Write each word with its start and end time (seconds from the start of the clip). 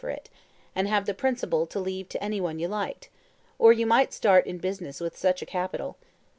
for 0.01 0.09
it, 0.09 0.31
and 0.75 0.87
have 0.87 1.05
the 1.05 1.13
principal 1.13 1.67
to 1.67 1.79
leave 1.79 2.09
to 2.09 2.23
any 2.23 2.41
one 2.41 2.57
you 2.57 2.67
liked; 2.67 3.07
or 3.59 3.71
you 3.71 3.85
might 3.85 4.11
start 4.11 4.47
in 4.47 4.57
business 4.57 4.99
with 4.99 5.15
such 5.15 5.43
a 5.43 5.45
capital. 5.45 5.95